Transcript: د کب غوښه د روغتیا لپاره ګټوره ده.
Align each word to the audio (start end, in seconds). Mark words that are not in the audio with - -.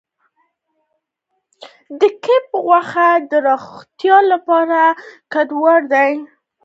د 1.99 2.01
کب 2.25 2.43
غوښه 2.65 3.09
د 3.31 3.33
روغتیا 3.47 4.17
لپاره 4.31 4.79
ګټوره 5.33 5.81
ده. 5.91 6.05